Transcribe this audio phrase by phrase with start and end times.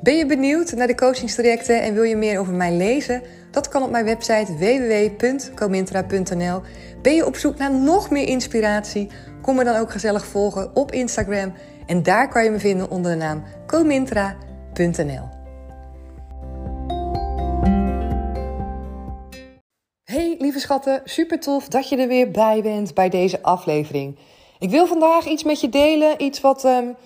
[0.00, 3.22] Ben je benieuwd naar de coachingstrajecten en wil je meer over mij lezen?
[3.50, 6.60] Dat kan op mijn website www.comintra.nl.
[7.02, 9.08] Ben je op zoek naar nog meer inspiratie?
[9.42, 11.52] Kom me dan ook gezellig volgen op Instagram.
[11.86, 15.28] En daar kan je me vinden onder de naam comintra.nl.
[20.02, 24.18] Hey lieve schatten, super tof dat je er weer bij bent bij deze aflevering.
[24.58, 26.96] Ik wil vandaag iets met je delen, iets wat, um,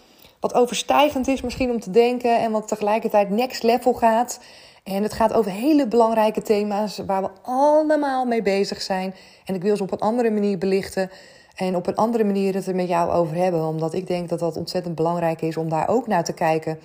[0.40, 4.40] wat overstijgend is misschien om te denken en wat tegelijkertijd next level gaat.
[4.84, 9.14] En het gaat over hele belangrijke thema's waar we allemaal mee bezig zijn.
[9.44, 11.10] En ik wil ze op een andere manier belichten
[11.56, 13.66] en op een andere manier het er met jou over hebben.
[13.66, 16.78] Omdat ik denk dat dat ontzettend belangrijk is om daar ook naar te kijken.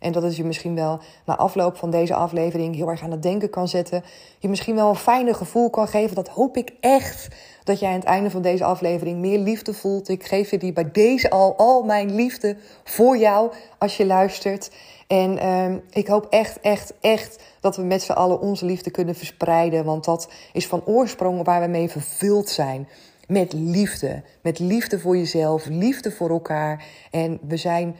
[0.00, 3.22] En dat het je misschien wel na afloop van deze aflevering heel erg aan het
[3.22, 4.04] denken kan zetten.
[4.38, 6.14] Je misschien wel een fijne gevoel kan geven.
[6.14, 7.28] Dat hoop ik echt.
[7.64, 10.08] Dat jij aan het einde van deze aflevering meer liefde voelt.
[10.08, 14.70] Ik geef je die bij deze al, al mijn liefde voor jou als je luistert.
[15.06, 19.14] En um, ik hoop echt, echt, echt dat we met z'n allen onze liefde kunnen
[19.14, 19.84] verspreiden.
[19.84, 22.88] Want dat is van oorsprong waar we mee vervuld zijn.
[23.26, 24.22] Met liefde.
[24.42, 26.84] Met liefde voor jezelf, liefde voor elkaar.
[27.10, 27.96] En we zijn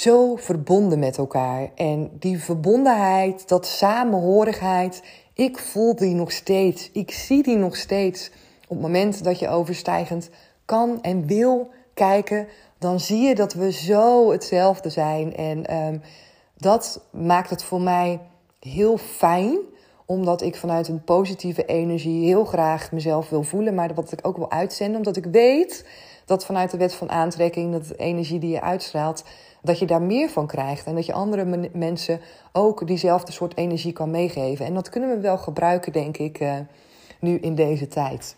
[0.00, 1.70] zo verbonden met elkaar.
[1.74, 5.02] En die verbondenheid, dat samenhorigheid,
[5.34, 6.90] ik voel die nog steeds.
[6.92, 8.30] Ik zie die nog steeds.
[8.62, 10.30] Op het moment dat je overstijgend
[10.64, 12.46] kan en wil kijken,
[12.78, 15.36] dan zie je dat we zo hetzelfde zijn.
[15.36, 16.02] En um,
[16.56, 18.20] dat maakt het voor mij
[18.60, 19.58] heel fijn
[20.06, 24.36] omdat ik vanuit een positieve energie heel graag mezelf wil voelen, maar wat ik ook
[24.36, 25.84] wil uitzenden, omdat ik weet
[26.30, 29.24] dat vanuit de wet van aantrekking, dat de energie die je uitstraalt,
[29.62, 32.20] dat je daar meer van krijgt en dat je andere mensen
[32.52, 34.66] ook diezelfde soort energie kan meegeven.
[34.66, 36.54] En dat kunnen we wel gebruiken, denk ik, uh,
[37.20, 38.36] nu in deze tijd.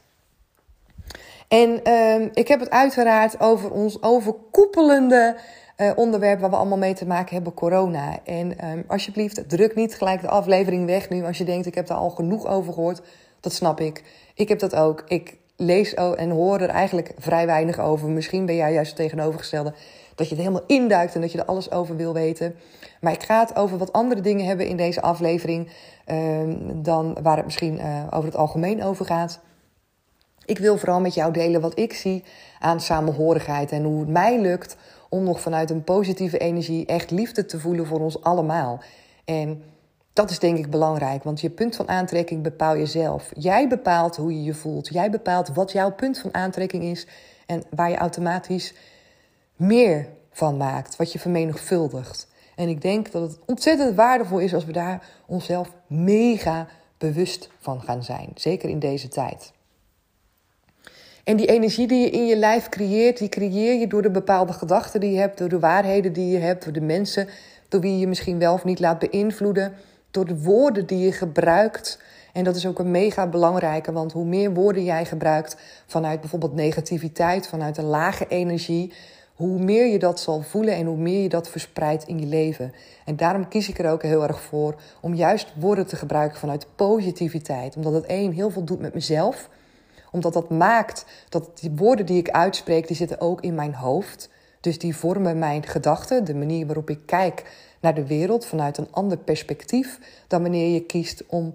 [1.48, 5.36] En uh, ik heb het uiteraard over ons overkoepelende
[5.76, 8.18] uh, onderwerp waar we allemaal mee te maken hebben, corona.
[8.24, 11.86] En um, alsjeblieft, druk niet gelijk de aflevering weg nu als je denkt, ik heb
[11.86, 13.02] daar al genoeg over gehoord.
[13.40, 14.04] Dat snap ik.
[14.34, 15.04] Ik heb dat ook.
[15.06, 18.08] Ik lees en hoor er eigenlijk vrij weinig over.
[18.08, 19.74] Misschien ben jij juist het tegenovergestelde.
[20.14, 22.54] Dat je er helemaal induikt en dat je er alles over wil weten.
[23.00, 25.68] Maar ik ga het over wat andere dingen hebben in deze aflevering.
[26.06, 26.16] Uh,
[26.74, 29.40] dan waar het misschien uh, over het algemeen over gaat.
[30.44, 32.24] Ik wil vooral met jou delen wat ik zie
[32.58, 33.72] aan samenhorigheid.
[33.72, 34.76] En hoe het mij lukt
[35.08, 38.80] om nog vanuit een positieve energie echt liefde te voelen voor ons allemaal.
[39.24, 39.62] En
[40.12, 43.30] dat is denk ik belangrijk, want je punt van aantrekking bepaal je zelf.
[43.34, 44.88] Jij bepaalt hoe je je voelt.
[44.88, 47.06] Jij bepaalt wat jouw punt van aantrekking is
[47.46, 48.74] en waar je automatisch
[49.56, 52.30] meer van maakt, wat je vermenigvuldigt.
[52.56, 56.66] En ik denk dat het ontzettend waardevol is als we daar onszelf mega
[56.98, 59.52] bewust van gaan zijn, zeker in deze tijd.
[61.24, 64.52] En die energie die je in je lijf creëert, die creëer je door de bepaalde
[64.52, 67.28] gedachten die je hebt, door de waarheden die je hebt, door de mensen
[67.72, 69.74] door wie je je misschien wel of niet laat beïnvloeden,
[70.12, 71.98] door de woorden die je gebruikt.
[72.32, 75.56] En dat is ook een mega belangrijke, want hoe meer woorden jij gebruikt
[75.86, 78.92] vanuit bijvoorbeeld negativiteit, vanuit een lage energie,
[79.34, 82.72] hoe meer je dat zal voelen en hoe meer je dat verspreidt in je leven.
[83.04, 86.66] En daarom kies ik er ook heel erg voor om juist woorden te gebruiken vanuit
[86.76, 87.76] positiviteit.
[87.76, 89.48] Omdat het één heel veel doet met mezelf.
[90.10, 94.30] Omdat dat maakt dat die woorden die ik uitspreek, die zitten ook in mijn hoofd.
[94.60, 97.42] Dus die vormen mijn gedachten, de manier waarop ik kijk
[97.82, 101.54] naar de wereld vanuit een ander perspectief dan wanneer je kiest om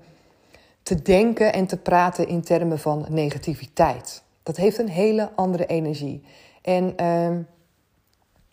[0.84, 4.24] te denken en te praten in termen van negativiteit.
[4.44, 6.24] Dat heeft een hele andere energie.
[6.62, 7.38] En uh,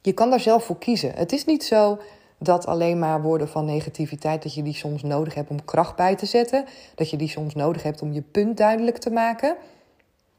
[0.00, 1.12] je kan daar zelf voor kiezen.
[1.14, 1.98] Het is niet zo
[2.38, 6.16] dat alleen maar woorden van negativiteit, dat je die soms nodig hebt om kracht bij
[6.16, 6.64] te zetten.
[6.94, 9.56] Dat je die soms nodig hebt om je punt duidelijk te maken.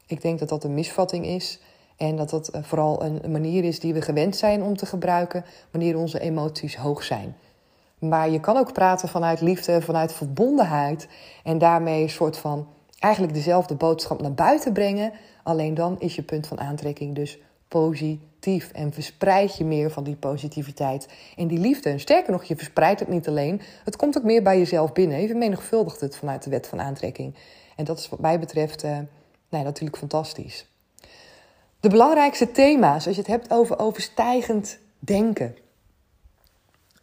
[0.06, 1.58] Ik denk dat dat een misvatting is.
[1.96, 5.44] En dat dat eh, vooral een manier is die we gewend zijn om te gebruiken
[5.70, 7.36] wanneer onze emoties hoog zijn.
[7.98, 11.08] Maar je kan ook praten vanuit liefde, vanuit verbondenheid.
[11.44, 12.66] En daarmee een soort van
[12.98, 15.12] eigenlijk dezelfde boodschap naar buiten brengen.
[15.42, 17.38] Alleen dan is je punt van aantrekking dus
[17.68, 18.72] positief.
[18.72, 21.90] En verspreid je meer van die positiviteit en die liefde.
[21.90, 23.60] En sterker nog, je verspreidt het niet alleen.
[23.84, 25.20] Het komt ook meer bij jezelf binnen.
[25.20, 27.34] Je vermenigvuldigt het vanuit de wet van aantrekking.
[27.76, 28.98] En dat is wat mij betreft uh,
[29.48, 30.66] nou, natuurlijk fantastisch.
[31.80, 35.56] De belangrijkste thema's, als je het hebt over overstijgend denken.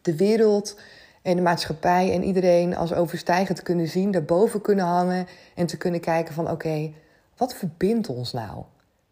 [0.02, 0.80] De wereld
[1.22, 6.00] en de maatschappij en iedereen als overstijgend kunnen zien, daarboven kunnen hangen en te kunnen
[6.00, 6.92] kijken van oké,
[7.38, 8.64] wat verbindt ons nou?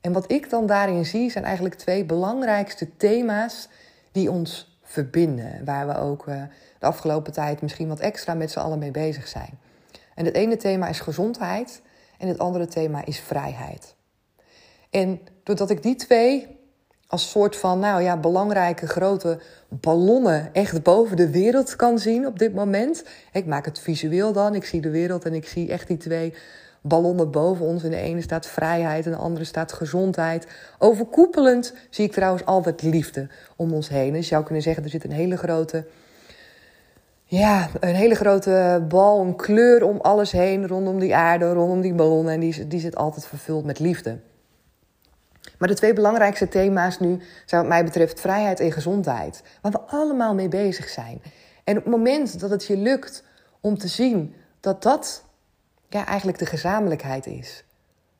[0.01, 3.67] En wat ik dan daarin zie, zijn eigenlijk twee belangrijkste thema's
[4.11, 5.65] die ons verbinden.
[5.65, 6.43] Waar we ook uh,
[6.79, 9.59] de afgelopen tijd misschien wat extra met z'n allen mee bezig zijn.
[10.15, 11.81] En het ene thema is gezondheid
[12.17, 13.95] en het andere thema is vrijheid.
[14.91, 16.59] En doordat ik die twee
[17.07, 19.39] als soort van, nou ja, belangrijke grote
[19.69, 23.03] ballonnen echt boven de wereld kan zien op dit moment.
[23.31, 26.33] Ik maak het visueel dan, ik zie de wereld en ik zie echt die twee
[26.81, 27.83] ballonnen boven ons.
[27.83, 30.47] En de ene staat vrijheid en de andere staat gezondheid.
[30.79, 34.13] Overkoepelend zie ik trouwens altijd liefde om ons heen.
[34.13, 35.85] Dus je zou kunnen zeggen, er zit een hele grote...
[37.25, 41.93] Ja, een hele grote bal, een kleur om alles heen, rondom die aarde, rondom die
[41.93, 42.33] ballonnen.
[42.33, 44.17] En die, die zit altijd vervuld met liefde.
[45.61, 49.43] Maar de twee belangrijkste thema's nu zijn wat mij betreft vrijheid en gezondheid.
[49.61, 51.21] Waar we allemaal mee bezig zijn.
[51.63, 53.23] En op het moment dat het je lukt
[53.59, 55.23] om te zien dat dat
[55.89, 57.63] ja, eigenlijk de gezamenlijkheid is,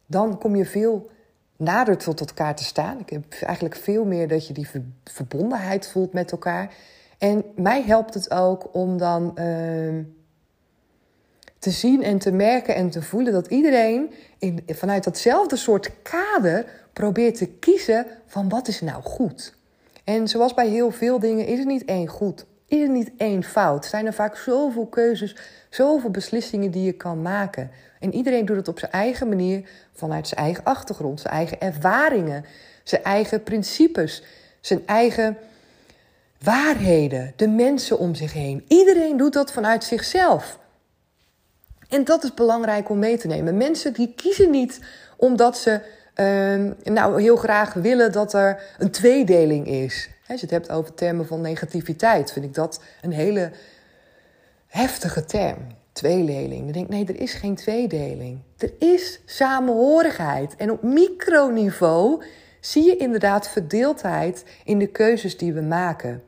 [0.06, 1.10] dan kom je veel
[1.58, 3.00] nader tot elkaar te staan.
[3.00, 4.70] Ik heb eigenlijk veel meer dat je die
[5.04, 6.74] verbondenheid voelt met elkaar.
[7.18, 10.06] En mij helpt het ook om dan uh,
[11.62, 16.66] te zien en te merken en te voelen dat iedereen in, vanuit datzelfde soort kader
[16.94, 19.54] probeert te kiezen van wat is nou goed.
[20.04, 23.44] En zoals bij heel veel dingen is er niet één goed, is er niet één
[23.44, 23.86] fout.
[23.86, 25.36] Zijn er vaak zoveel keuzes,
[25.70, 27.72] zoveel beslissingen die je kan maken.
[28.00, 32.46] En iedereen doet het op zijn eigen manier, vanuit zijn eigen achtergrond, zijn eigen ervaringen,
[32.84, 34.24] zijn eigen principes,
[34.62, 35.38] zijn eigen
[36.44, 38.66] waarheden, de mensen om zich heen.
[38.68, 40.60] Iedereen doet dat vanuit zichzelf.
[41.92, 43.58] En dat is belangrijk om mee te nemen.
[43.58, 44.80] Mensen die kiezen niet
[45.18, 45.82] omdat ze
[46.16, 50.10] uh, nou heel graag willen dat er een tweedeling is.
[50.28, 53.52] Als je het hebt over termen van negativiteit, vind ik dat een hele
[54.68, 55.58] heftige term.
[55.92, 56.64] Tweedeling.
[56.64, 58.40] Dan denk ik, nee, er is geen tweedeling.
[58.58, 60.56] Er is samenhorigheid.
[60.56, 62.24] En op microniveau
[62.60, 66.24] zie je inderdaad verdeeldheid in de keuzes die we maken.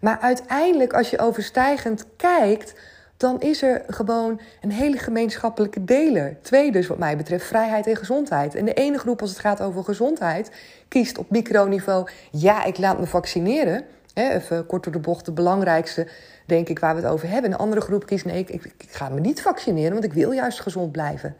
[0.00, 2.74] Maar uiteindelijk, als je overstijgend kijkt,
[3.16, 6.36] dan is er gewoon een hele gemeenschappelijke deler.
[6.42, 8.54] Twee dus wat mij betreft, vrijheid en gezondheid.
[8.54, 10.50] En de ene groep als het gaat over gezondheid
[10.88, 12.08] kiest op microniveau...
[12.30, 13.84] ja, ik laat me vaccineren.
[14.14, 16.06] even kort door de bocht, de belangrijkste,
[16.46, 17.44] denk ik, waar we het over hebben.
[17.44, 19.92] En de andere groep kiest, nee, ik, ik, ik ga me niet vaccineren...
[19.92, 21.36] want ik wil juist gezond blijven.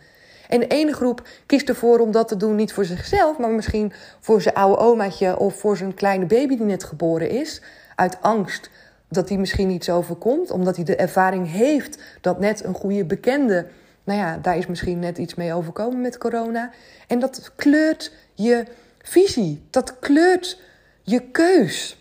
[0.48, 3.38] En de ene groep kiest ervoor om dat te doen, niet voor zichzelf...
[3.38, 7.62] maar misschien voor zijn oude omaatje of voor zijn kleine baby die net geboren is...
[7.96, 8.70] uit angst
[9.14, 13.66] dat hij misschien iets overkomt, omdat hij de ervaring heeft dat net een goede bekende,
[14.05, 16.70] nou ja, daar is misschien net iets mee overkomen met corona.
[17.06, 18.64] En dat kleurt je
[19.02, 20.61] visie, dat kleurt
[21.02, 21.99] je keus.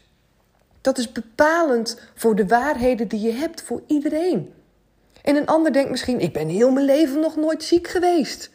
[0.81, 4.54] Dat is bepalend voor de waarheden die je hebt voor iedereen.
[5.21, 8.52] En een ander denkt misschien: ik ben heel mijn leven nog nooit ziek geweest.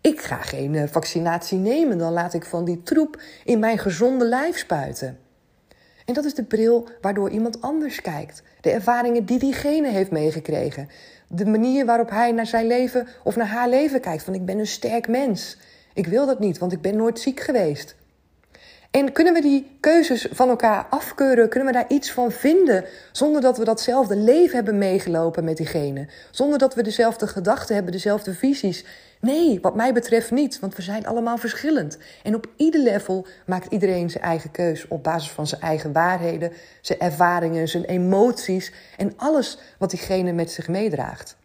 [0.00, 4.24] Ik ga geen eh, vaccinatie nemen, dan laat ik van die troep in mijn gezonde
[4.24, 5.18] lijf spuiten.
[6.06, 8.42] En dat is de bril waardoor iemand anders kijkt.
[8.60, 10.88] De ervaringen die diegene heeft meegekregen.
[11.28, 14.22] De manier waarop hij naar zijn leven of naar haar leven kijkt.
[14.22, 15.58] Van ik ben een sterk mens.
[15.94, 17.94] Ik wil dat niet, want ik ben nooit ziek geweest.
[18.96, 21.48] En kunnen we die keuzes van elkaar afkeuren?
[21.48, 26.08] Kunnen we daar iets van vinden zonder dat we datzelfde leven hebben meegelopen met diegene?
[26.30, 28.84] Zonder dat we dezelfde gedachten hebben, dezelfde visies?
[29.20, 31.98] Nee, wat mij betreft niet, want we zijn allemaal verschillend.
[32.22, 36.52] En op ieder level maakt iedereen zijn eigen keus op basis van zijn eigen waarheden,
[36.80, 41.36] zijn ervaringen, zijn emoties en alles wat diegene met zich meedraagt.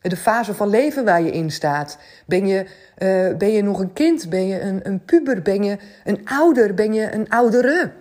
[0.00, 1.98] De fase van leven waar je in staat.
[2.26, 2.66] Ben je,
[2.98, 4.28] uh, ben je nog een kind?
[4.28, 5.42] Ben je een, een puber?
[5.42, 6.74] Ben je een ouder?
[6.74, 7.92] Ben je een oudere?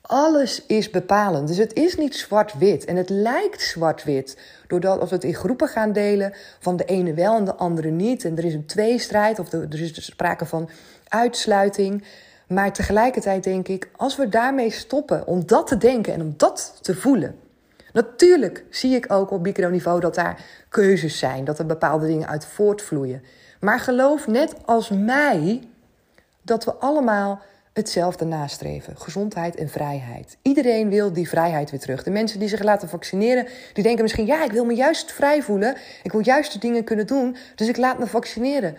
[0.00, 1.48] Alles is bepalend.
[1.48, 2.84] Dus het is niet zwart-wit.
[2.84, 4.38] En het lijkt zwart-wit.
[4.66, 7.90] Doordat als we het in groepen gaan delen, van de ene wel en de andere
[7.90, 8.24] niet.
[8.24, 10.68] En er is een tweestrijd of er is sprake van
[11.08, 12.04] uitsluiting.
[12.48, 16.78] Maar tegelijkertijd denk ik, als we daarmee stoppen om dat te denken en om dat
[16.80, 17.38] te voelen.
[17.96, 22.46] Natuurlijk zie ik ook op microniveau dat daar keuzes zijn, dat er bepaalde dingen uit
[22.46, 23.22] voortvloeien.
[23.60, 25.62] Maar geloof net als mij
[26.42, 27.40] dat we allemaal
[27.72, 30.36] hetzelfde nastreven: gezondheid en vrijheid.
[30.42, 32.02] Iedereen wil die vrijheid weer terug.
[32.02, 35.42] De mensen die zich laten vaccineren, die denken misschien: ja, ik wil me juist vrij
[35.42, 35.76] voelen.
[36.02, 38.76] Ik wil juist de dingen kunnen doen, dus ik laat me vaccineren.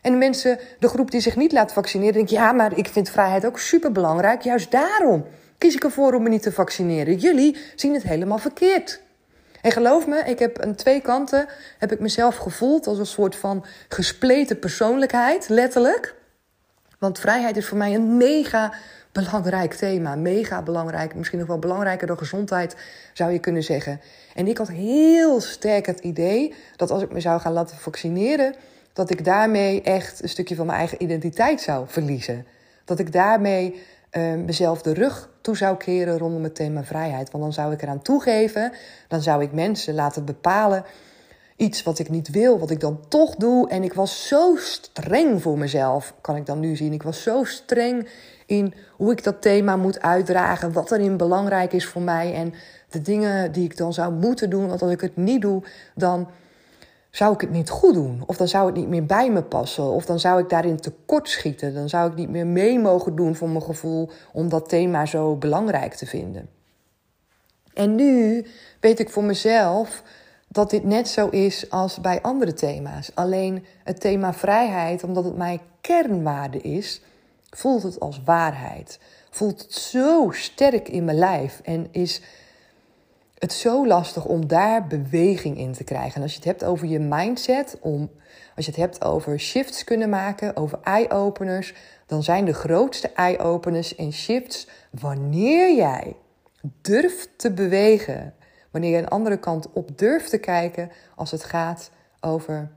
[0.00, 3.10] En de mensen, de groep die zich niet laat vaccineren, denkt: ja, maar ik vind
[3.10, 4.42] vrijheid ook superbelangrijk.
[4.42, 5.24] Juist daarom
[5.64, 7.16] kies ik ervoor om me niet te vaccineren.
[7.16, 9.00] Jullie zien het helemaal verkeerd.
[9.60, 11.46] En geloof me, ik heb aan twee kanten
[11.78, 16.14] heb ik mezelf gevoeld als een soort van gespleten persoonlijkheid, letterlijk.
[16.98, 18.72] Want vrijheid is voor mij een mega
[19.12, 20.14] belangrijk thema.
[20.14, 21.14] Mega belangrijk.
[21.14, 22.76] Misschien nog wel belangrijker dan gezondheid,
[23.12, 24.00] zou je kunnen zeggen.
[24.34, 28.54] En ik had heel sterk het idee dat als ik me zou gaan laten vaccineren,
[28.92, 32.46] dat ik daarmee echt een stukje van mijn eigen identiteit zou verliezen.
[32.84, 33.82] Dat ik daarmee
[34.16, 37.30] uh, mezelf de rug toe zou keren rondom het thema vrijheid.
[37.30, 38.72] Want dan zou ik eraan toegeven,
[39.08, 40.84] dan zou ik mensen laten bepalen
[41.56, 43.68] iets wat ik niet wil, wat ik dan toch doe.
[43.68, 46.92] En ik was zo streng voor mezelf, kan ik dan nu zien.
[46.92, 48.08] Ik was zo streng
[48.46, 52.54] in hoe ik dat thema moet uitdragen, wat erin belangrijk is voor mij en
[52.90, 54.68] de dingen die ik dan zou moeten doen.
[54.68, 55.62] Want als ik het niet doe,
[55.94, 56.28] dan
[57.14, 58.22] zou ik het niet goed doen.
[58.26, 59.84] Of dan zou het niet meer bij me passen.
[59.84, 61.74] Of dan zou ik daarin tekort schieten.
[61.74, 65.36] Dan zou ik niet meer mee mogen doen voor mijn gevoel om dat thema zo
[65.36, 66.48] belangrijk te vinden.
[67.74, 68.46] En nu
[68.80, 70.02] weet ik voor mezelf
[70.48, 73.10] dat dit net zo is als bij andere thema's.
[73.14, 77.00] Alleen het thema vrijheid, omdat het mijn kernwaarde is,
[77.50, 78.98] voelt het als waarheid.
[79.30, 82.20] Voelt het zo sterk in mijn lijf en is
[83.38, 86.14] het zo lastig om daar beweging in te krijgen.
[86.14, 88.10] En als je het hebt over je mindset, om,
[88.56, 91.74] als je het hebt over shifts kunnen maken, over eye-openers,
[92.06, 96.16] dan zijn de grootste eye-openers en shifts wanneer jij
[96.80, 98.34] durft te bewegen,
[98.70, 102.70] wanneer je een andere kant op durft te kijken als het gaat over,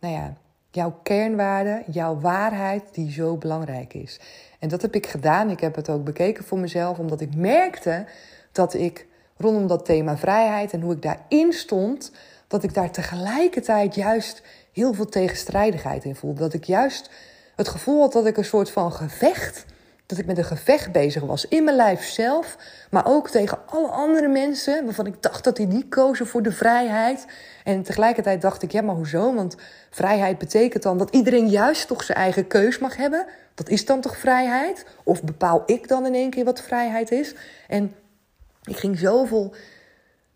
[0.00, 0.36] nou ja,
[0.70, 4.20] jouw kernwaarde, jouw waarheid die zo belangrijk is.
[4.58, 5.50] En dat heb ik gedaan.
[5.50, 8.06] Ik heb het ook bekeken voor mezelf, omdat ik merkte
[8.52, 12.12] dat ik rondom dat thema vrijheid en hoe ik daarin stond,
[12.48, 16.40] dat ik daar tegelijkertijd juist heel veel tegenstrijdigheid in voelde.
[16.40, 17.10] Dat ik juist
[17.56, 19.64] het gevoel had dat ik een soort van gevecht,
[20.06, 22.56] dat ik met een gevecht bezig was in mijn lijf zelf,
[22.90, 26.52] maar ook tegen alle andere mensen waarvan ik dacht dat die niet kozen voor de
[26.52, 27.26] vrijheid.
[27.64, 29.34] En tegelijkertijd dacht ik, ja, maar hoezo?
[29.34, 29.56] Want
[29.90, 33.26] vrijheid betekent dan dat iedereen juist toch zijn eigen keus mag hebben.
[33.54, 34.86] Dat is dan toch vrijheid?
[35.04, 37.34] Of bepaal ik dan in één keer wat vrijheid is?
[37.68, 37.94] En
[38.64, 39.54] ik ging zoveel,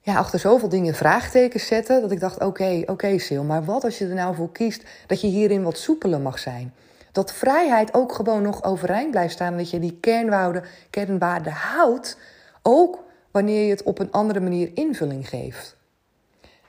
[0.00, 2.00] ja, achter zoveel dingen vraagtekens zetten.
[2.00, 5.20] Dat ik dacht: oké, oké, Sil, maar wat als je er nou voor kiest dat
[5.20, 6.75] je hierin wat soepeler mag zijn?
[7.12, 9.56] Dat vrijheid ook gewoon nog overeind blijft staan.
[9.56, 12.18] Dat je die kernwaarden, kernwaarden houdt.
[12.62, 15.76] Ook wanneer je het op een andere manier invulling geeft.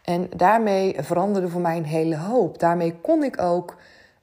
[0.04, 2.60] En daarmee veranderde voor mij een hele hoop.
[2.60, 3.75] Daarmee kon ik ook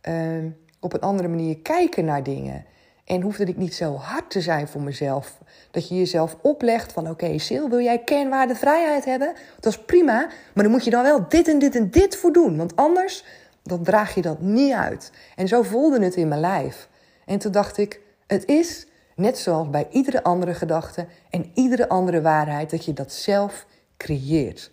[0.09, 0.45] uh,
[0.81, 2.65] op een andere manier kijken naar dingen.
[3.07, 5.39] En hoefde ik niet zo hard te zijn voor mezelf.
[5.71, 9.35] Dat je jezelf oplegt van oké, okay, Sil, wil jij kernwaarde vrijheid hebben?
[9.61, 12.33] Dat is prima, maar dan moet je dan wel dit en dit en dit voor
[12.33, 12.57] doen.
[12.57, 13.25] Want anders
[13.63, 15.13] dan draag je dat niet uit.
[15.37, 16.89] En zo voelde het in mijn lijf.
[17.25, 22.21] En toen dacht ik, het is net zoals bij iedere andere gedachte en iedere andere
[22.21, 24.71] waarheid dat je dat zelf creëert.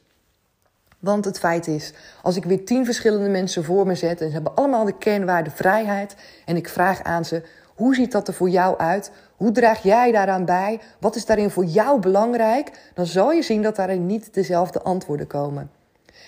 [0.99, 4.33] Want het feit is, als ik weer tien verschillende mensen voor me zet en ze
[4.33, 7.43] hebben allemaal de kernwaarde vrijheid en ik vraag aan ze
[7.75, 9.11] hoe ziet dat er voor jou uit?
[9.35, 10.79] Hoe draag jij daaraan bij?
[10.99, 12.91] Wat is daarin voor jou belangrijk?
[12.93, 15.71] Dan zal je zien dat daarin niet dezelfde antwoorden komen.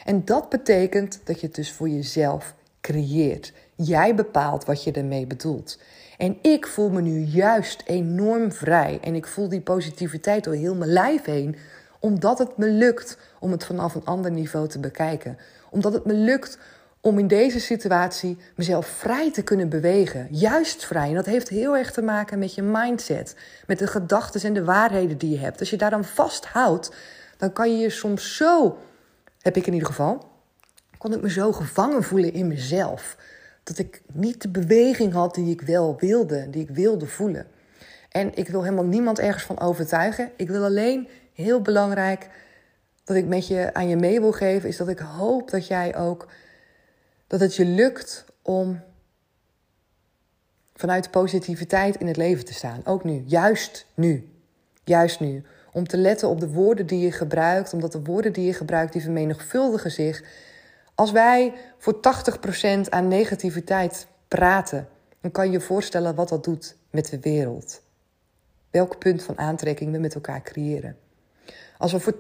[0.06, 3.54] En dat betekent dat je het dus voor jezelf creëert.
[3.76, 5.80] Jij bepaalt wat je ermee bedoelt.
[6.18, 9.00] En ik voel me nu juist enorm vrij.
[9.02, 11.56] En ik voel die positiviteit door heel mijn lijf heen.
[12.00, 15.38] Omdat het me lukt om het vanaf een ander niveau te bekijken.
[15.70, 16.58] Omdat het me lukt
[17.06, 20.28] om in deze situatie mezelf vrij te kunnen bewegen.
[20.32, 21.08] Juist vrij.
[21.08, 23.36] En dat heeft heel erg te maken met je mindset.
[23.68, 25.60] Met de gedachten en de waarheden die je hebt.
[25.60, 26.92] Als je daar dan vasthoudt,
[27.38, 28.78] dan kan je je soms zo,
[29.42, 30.28] heb ik in ieder geval,
[30.98, 33.18] kon ik me zo gevangen voelen in mezelf.
[33.64, 37.48] Dat ik niet de beweging had die ik wel wilde, die ik wilde voelen.
[38.10, 40.32] En ik wil helemaal niemand ergens van overtuigen.
[40.36, 42.30] Ik wil alleen, heel belangrijk,
[43.04, 45.98] dat ik met je aan je mee wil geven, is dat ik hoop dat jij
[45.98, 46.28] ook
[47.40, 48.82] dat het je lukt om
[50.74, 52.82] vanuit positiviteit in het leven te staan.
[52.86, 54.30] Ook nu, juist nu.
[54.84, 55.44] Juist nu.
[55.72, 58.94] Om te letten op de woorden die je gebruikt, omdat de woorden die je gebruikt,
[58.94, 60.24] die vermenigvuldigen zich.
[60.96, 62.00] Als wij voor
[62.88, 64.88] 80% aan negativiteit praten,
[65.22, 67.82] dan kan je je voorstellen wat dat doet met de wereld.
[68.72, 70.98] Welk punt van aantrekking we met elkaar creëren.
[71.78, 72.18] Als we voor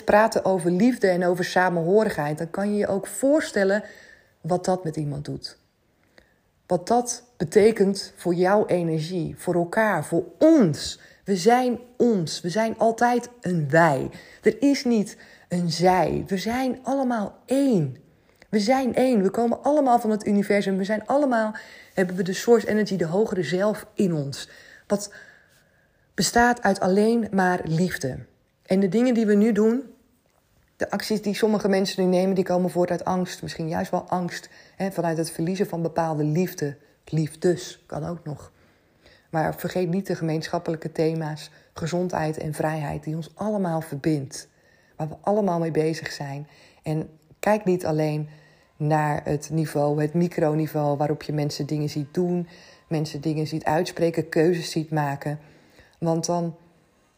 [0.00, 3.84] 80% praten over liefde en over samenhorigheid, dan kan je je ook voorstellen
[4.46, 5.58] wat dat met iemand doet.
[6.66, 11.00] wat dat betekent voor jouw energie, voor elkaar, voor ons.
[11.24, 12.40] We zijn ons.
[12.40, 14.10] We zijn altijd een wij.
[14.42, 15.16] Er is niet
[15.48, 16.24] een zij.
[16.26, 17.96] We zijn allemaal één.
[18.48, 19.22] We zijn één.
[19.22, 20.76] We komen allemaal van het universum.
[20.76, 21.54] We zijn allemaal,
[21.94, 24.48] hebben we de source energy, de hogere zelf in ons.
[24.86, 25.12] Wat
[26.14, 28.18] bestaat uit alleen maar liefde.
[28.66, 29.93] En de dingen die we nu doen,
[30.76, 33.42] de acties die sommige mensen nu nemen, die komen voort uit angst.
[33.42, 34.48] Misschien juist wel angst.
[34.76, 36.76] Hè, vanuit het verliezen van bepaalde liefde.
[37.04, 38.52] Liefdes kan ook nog.
[39.30, 44.48] Maar vergeet niet de gemeenschappelijke thema's, gezondheid en vrijheid, die ons allemaal verbindt.
[44.96, 46.48] Waar we allemaal mee bezig zijn.
[46.82, 48.28] En kijk niet alleen
[48.76, 52.48] naar het niveau, het microniveau, waarop je mensen dingen ziet doen,
[52.88, 55.38] mensen dingen ziet uitspreken, keuzes ziet maken.
[55.98, 56.56] Want dan,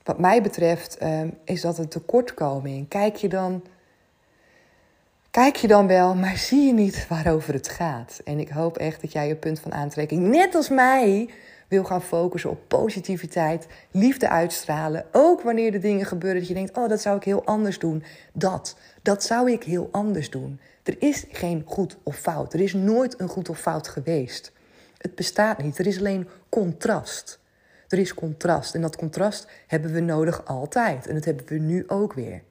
[0.07, 2.89] wat mij betreft, ehm, is dat een tekortkoming.
[2.89, 3.63] Kijk je dan.
[5.31, 8.21] Kijk je dan wel, maar zie je niet waarover het gaat.
[8.25, 11.29] En ik hoop echt dat jij je punt van aantrekking, net als mij,
[11.69, 15.05] wil gaan focussen op positiviteit, liefde uitstralen.
[15.13, 18.03] Ook wanneer de dingen gebeuren dat je denkt: oh, dat zou ik heel anders doen.
[18.33, 20.61] Dat, dat zou ik heel anders doen.
[20.83, 22.55] Er is geen goed of fout.
[22.55, 24.53] Er is nooit een goed of fout geweest.
[24.99, 25.79] Het bestaat niet.
[25.79, 27.39] Er is alleen contrast.
[27.89, 28.75] Er is contrast.
[28.75, 31.07] En dat contrast hebben we nodig altijd.
[31.07, 32.43] En dat hebben we nu ook weer.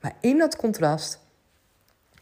[0.00, 1.18] Maar in dat contrast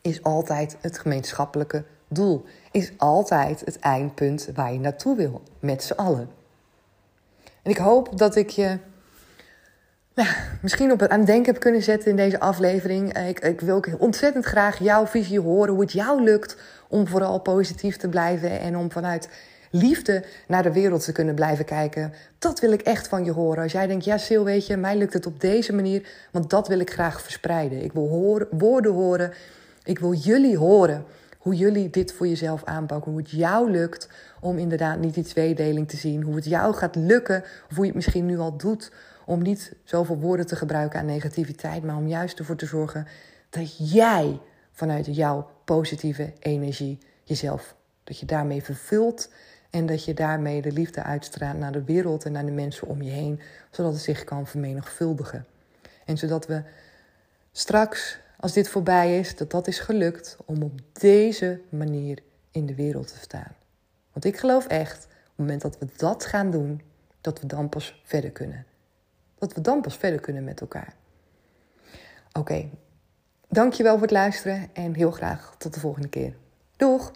[0.00, 2.45] is altijd het gemeenschappelijke doel.
[2.71, 5.42] Is altijd het eindpunt waar je naartoe wil.
[5.61, 6.28] Met z'n allen.
[7.62, 8.78] En ik hoop dat ik je
[10.14, 10.28] nou,
[10.62, 13.19] misschien op het aan denken heb kunnen zetten in deze aflevering.
[13.19, 15.73] Ik, ik wil ook ontzettend graag jouw visie horen.
[15.73, 16.57] Hoe het jou lukt
[16.88, 18.61] om vooral positief te blijven.
[18.61, 19.28] En om vanuit
[19.72, 22.12] liefde naar de wereld te kunnen blijven kijken.
[22.38, 23.62] Dat wil ik echt van je horen.
[23.62, 26.08] Als jij denkt, ja Sil, weet je, mij lukt het op deze manier.
[26.30, 27.84] Want dat wil ik graag verspreiden.
[27.84, 29.32] Ik wil horen, woorden horen.
[29.84, 31.04] Ik wil jullie horen
[31.38, 33.12] hoe jullie dit voor jezelf aanpakken.
[33.12, 34.08] Hoe het jou lukt
[34.40, 36.22] om inderdaad niet die tweedeling te zien.
[36.22, 38.92] Hoe het jou gaat lukken, of hoe je het misschien nu al doet,
[39.26, 43.06] om niet zoveel woorden te gebruiken aan negativiteit, maar om juist ervoor te zorgen
[43.50, 44.40] dat jij
[44.72, 49.28] vanuit jouw positieve energie jezelf, dat je daarmee vervult
[49.72, 53.02] en dat je daarmee de liefde uitstraalt naar de wereld en naar de mensen om
[53.02, 55.46] je heen, zodat het zich kan vermenigvuldigen.
[56.04, 56.62] En zodat we
[57.52, 62.18] straks, als dit voorbij is, dat dat is gelukt om op deze manier
[62.50, 63.54] in de wereld te staan.
[64.12, 66.82] Want ik geloof echt, op het moment dat we dat gaan doen,
[67.20, 68.66] dat we dan pas verder kunnen.
[69.38, 70.94] Dat we dan pas verder kunnen met elkaar.
[72.32, 72.68] Oké,
[73.48, 76.37] dankjewel voor het luisteren en heel graag tot de volgende keer.
[76.76, 77.12] Doeg!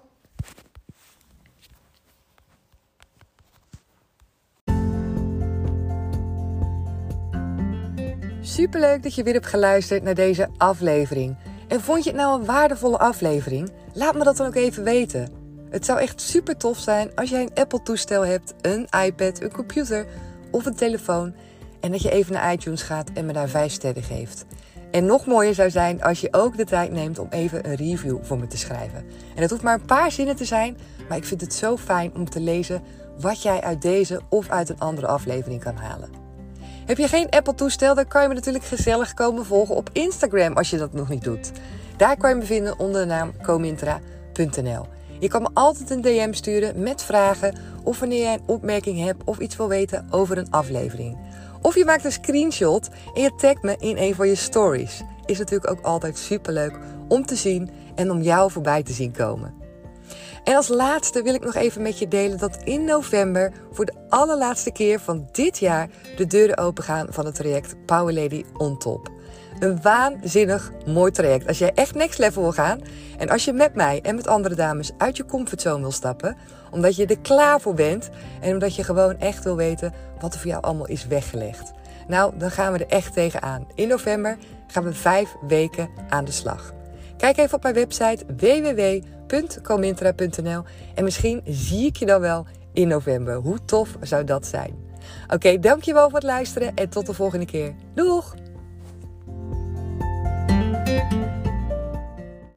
[8.47, 11.37] Superleuk dat je weer hebt geluisterd naar deze aflevering.
[11.69, 13.73] En vond je het nou een waardevolle aflevering?
[13.93, 15.29] Laat me dat dan ook even weten.
[15.71, 20.07] Het zou echt super tof zijn als jij een Apple-toestel hebt, een iPad, een computer
[20.51, 21.35] of een telefoon.
[21.81, 24.45] En dat je even naar iTunes gaat en me daar 5 sterren geeft.
[24.91, 28.19] En nog mooier zou zijn als je ook de tijd neemt om even een review
[28.23, 29.05] voor me te schrijven.
[29.35, 30.77] En het hoeft maar een paar zinnen te zijn,
[31.09, 32.83] maar ik vind het zo fijn om te lezen
[33.21, 36.26] wat jij uit deze of uit een andere aflevering kan halen.
[36.87, 40.71] Heb je geen Apple-toestel, dan kan je me natuurlijk gezellig komen volgen op Instagram als
[40.71, 41.53] je dat nog niet doet.
[41.97, 44.87] Daar kan je me vinden onder de naam comintra.nl.
[45.19, 49.25] Je kan me altijd een DM sturen met vragen of wanneer jij een opmerking hebt
[49.25, 51.19] of iets wil weten over een aflevering.
[51.63, 55.03] Of je maakt een screenshot en je tagt me in een van je stories.
[55.25, 59.56] Is natuurlijk ook altijd superleuk om te zien en om jou voorbij te zien komen.
[60.47, 63.95] En als laatste wil ik nog even met je delen dat in november voor de
[64.09, 69.11] allerlaatste keer van dit jaar de deuren opengaan van het traject Power Lady on Top.
[69.59, 71.47] Een waanzinnig mooi traject.
[71.47, 72.81] Als jij echt next level wil gaan
[73.19, 76.37] en als je met mij en met andere dames uit je comfortzone wil stappen,
[76.71, 80.41] omdat je er klaar voor bent en omdat je gewoon echt wil weten wat er
[80.41, 81.73] voor jou allemaal is weggelegd.
[82.09, 83.67] Nou, dan gaan we er echt tegenaan.
[83.75, 86.76] In november gaan we vijf weken aan de slag.
[87.17, 90.63] Kijk even op mijn website www.comintra.nl
[90.95, 93.35] en misschien zie ik je dan wel in november.
[93.35, 94.85] Hoe tof zou dat zijn?
[95.29, 97.75] Oké, dankjewel voor het luisteren en tot de volgende keer.
[97.95, 98.35] Doeg!